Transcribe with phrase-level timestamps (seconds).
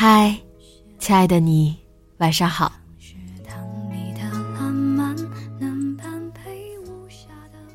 [0.00, 0.32] 嗨，
[1.00, 1.76] 亲爱的你，
[2.18, 2.70] 晚上好。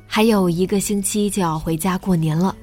[0.06, 2.56] 还有一个星期就要回家过年了，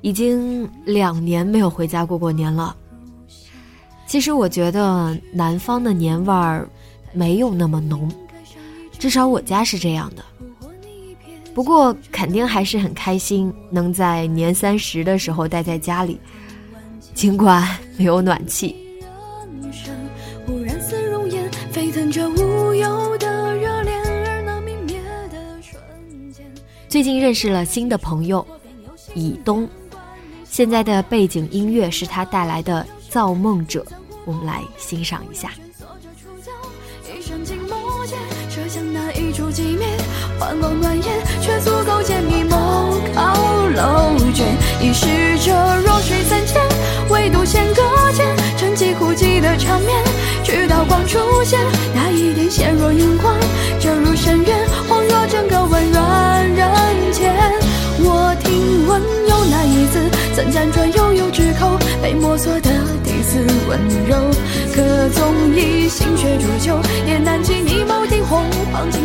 [0.00, 2.74] 已经两年没有回家过过年了。
[4.06, 6.66] 其实我觉得南方的年味儿
[7.12, 8.10] 没有那么浓，
[8.98, 10.24] 至少我家是这样的。
[11.52, 16.18] 不过肯定还是很开心，能在年三十的时候待在家里。
[17.12, 17.66] 尽管
[17.96, 18.76] 没有暖气。
[26.88, 28.46] 最近认识了新的朋友，
[29.14, 29.68] 以东。
[30.44, 33.82] 现在的背景音乐是他带来的《造梦者》，
[34.24, 35.50] 我们来欣赏一下。
[40.38, 41.04] 欢光暖眼，
[41.42, 43.00] 却足够解密梦
[46.02, 46.60] 水三千，
[47.24, 50.04] 唯独弦搁浅，沉寂枯寂的场面，
[50.44, 51.58] 直到光出现，
[51.94, 53.34] 那一点纤弱荧光，
[53.80, 54.54] 折入深渊，
[54.86, 56.68] 恍若整个温软人
[57.12, 57.32] 间。
[58.00, 59.98] 我听闻有那一字，
[60.36, 62.70] 曾辗转悠悠之口，被摸索的
[63.02, 63.38] 第四
[63.70, 64.30] 温柔，
[64.74, 69.00] 可纵以心血煮酒，也难及你眸底红黄尽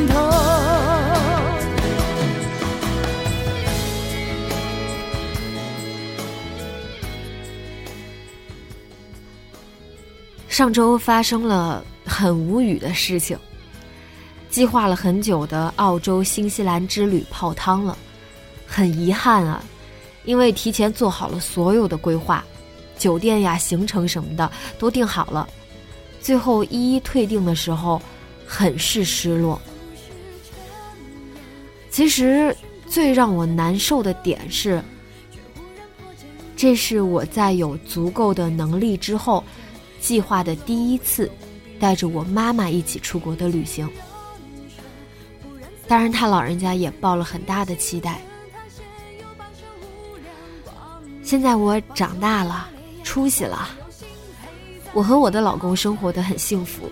[10.60, 13.40] 上周发生了很无语的事情，
[14.50, 17.98] 计划了很久的澳洲、新西兰之旅泡汤了，
[18.68, 19.64] 很遗憾啊，
[20.26, 22.44] 因为提前做好了所有的规划，
[22.98, 25.48] 酒店呀、行程什么的都定好了，
[26.20, 28.02] 最后一一退订的时候，
[28.46, 29.58] 很是失落。
[31.90, 32.54] 其实
[32.86, 34.84] 最让我难受的点是，
[36.58, 39.42] 这是我在有足够的能力之后。
[40.00, 41.30] 计划的第一次，
[41.80, 43.90] 带着我妈妈一起出国的旅行。
[45.88, 48.22] 当然，他老人家也抱了很大的期待。
[51.24, 52.70] 现在我长大了，
[53.04, 53.70] 出息了，
[54.94, 56.90] 我和我的老公生活的很幸福。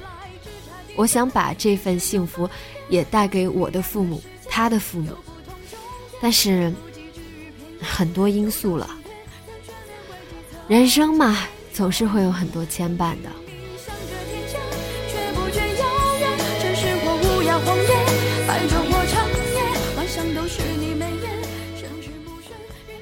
[0.96, 2.50] 我想把这份幸福
[2.90, 5.12] 也带给我的父母，他的父母。
[6.20, 6.74] 但是，
[7.80, 8.90] 很多因素了，
[10.68, 11.48] 人生嘛。
[11.78, 13.30] 总是会有很多牵绊的。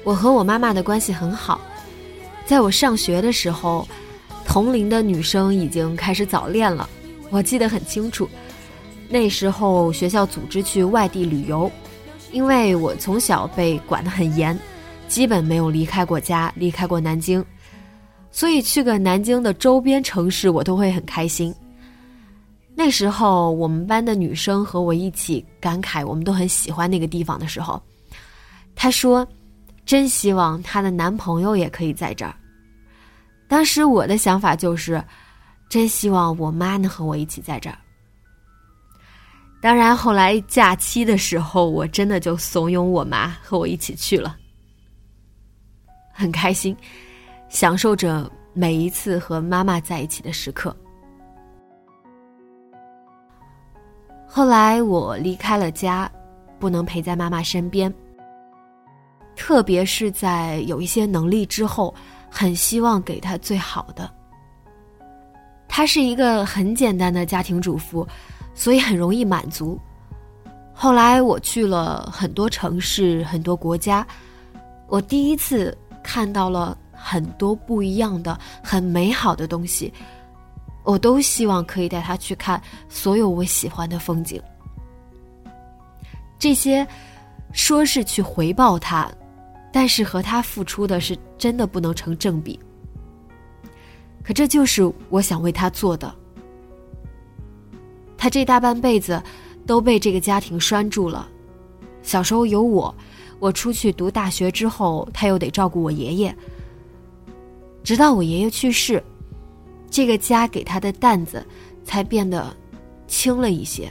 [0.04, 1.58] 我和我妈妈的关系很好，
[2.44, 3.88] 在我上学的时候，
[4.44, 6.86] 同龄的女生已经开始早恋了。
[7.30, 8.28] 我记得很清楚，
[9.08, 11.72] 那时候学校组织去外地旅游，
[12.30, 14.56] 因为我从小被管得很严，
[15.08, 17.42] 基本没有离开过家，离开过南京。
[18.36, 21.54] 所以去个南京的周边城市，我都会很开心。
[22.74, 27.82] 那时候我们班的女生和我一起感慨，我们都很喜欢那个地方的时候，
[28.74, 29.26] 她说
[29.86, 32.36] ：“真希望她的男朋友也可以在这儿。”
[33.48, 35.02] 当时我的想法就是
[35.70, 37.78] ：“真希望我妈能和我一起在这儿。”
[39.62, 44.36] 当然后来假期的时候，我真的就怂恿我妈和我一起去了，
[46.12, 46.76] 很开心。
[47.48, 50.76] 享受着每一次和妈妈在一起的时刻。
[54.26, 56.10] 后来我离开了家，
[56.58, 57.92] 不能陪在妈妈身边。
[59.34, 61.94] 特别是在有一些能力之后，
[62.28, 64.10] 很希望给她最好的。
[65.68, 68.06] 她是一个很简单的家庭主妇，
[68.54, 69.78] 所以很容易满足。
[70.72, 74.06] 后来我去了很多城市、很多国家，
[74.88, 75.76] 我第一次。
[76.08, 79.92] 看到了很多不一样的、很美好的东西。
[80.82, 84.42] 我都希望可以带他去看所有我喜欢的风景。
[86.36, 86.84] 这些
[87.52, 89.08] 说是去回报他，
[89.72, 92.58] 但是和他付出的是真的不能成正比。
[94.24, 96.12] 可这就是我想为他做的。
[98.18, 99.22] 他这大半辈子
[99.64, 101.28] 都被这个家庭拴住了。
[102.02, 102.92] 小时候有我，
[103.38, 106.36] 我出去读大学之后，他又得照顾我爷爷。
[107.86, 109.00] 直到我爷爷去世，
[109.88, 111.46] 这个家给他的担子
[111.84, 112.52] 才变得
[113.06, 113.88] 轻了一些。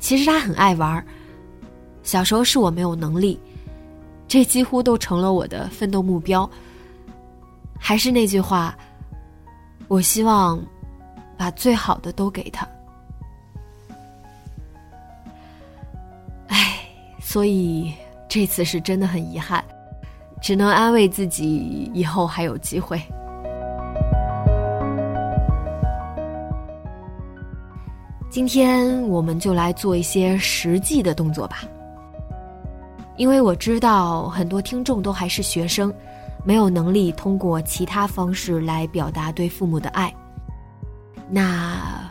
[0.00, 1.06] 其实他很爱玩，
[2.02, 3.38] 小时候是我没有能力，
[4.26, 6.50] 这几乎都成了我的奋斗目标。
[7.78, 8.76] 还是那句话，
[9.86, 10.60] 我希望
[11.38, 12.68] 把最好的都给他。
[17.20, 17.94] 所以
[18.28, 19.64] 这次是真的很遗憾，
[20.40, 23.00] 只能安慰自己以后还有机会。
[28.30, 31.58] 今天我们就来做一些实际的动作吧，
[33.16, 35.92] 因为我知道很多听众都还是学生，
[36.44, 40.14] 没有能力通过其他方式来表达对父母的爱。
[41.28, 42.08] 那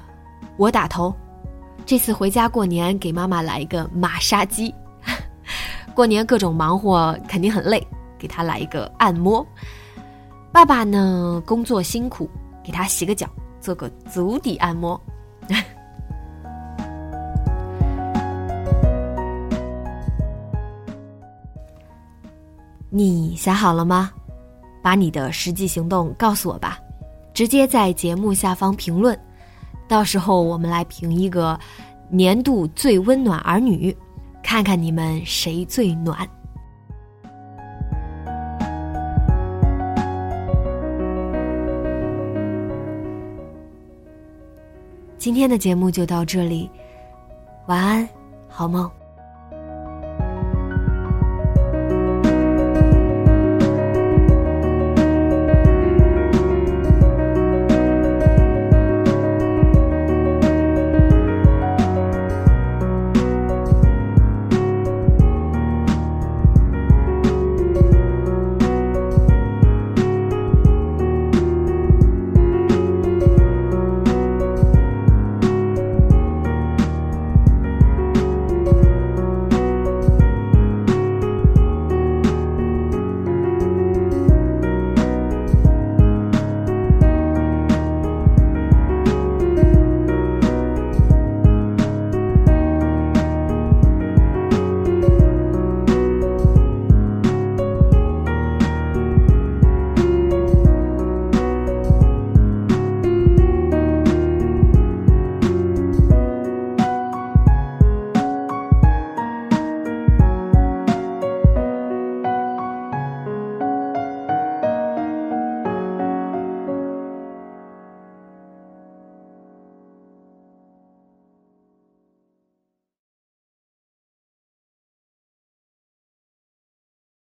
[0.58, 1.16] 我打头，
[1.86, 4.76] 这次回家过年给妈妈来一个马杀鸡。
[5.96, 7.86] 过年各种忙活，肯定很累，
[8.20, 9.44] 给他来一个按摩。
[10.52, 12.30] 爸爸呢，工作辛苦，
[12.64, 13.28] 给他洗个脚，
[13.60, 15.02] 做个足底按摩。
[22.92, 24.12] 你想好了吗？
[24.82, 26.80] 把你的实际行动告诉我吧，
[27.34, 29.20] 直接在节目下方评论，
[29.88, 31.60] 到时候我们来评一个
[32.10, 33.96] 年度最温暖儿女。
[34.42, 36.28] 看看你们谁最暖。
[45.20, 46.72] 今天的节目就到这里，
[47.68, 48.08] 晚安，
[48.48, 48.90] 好梦。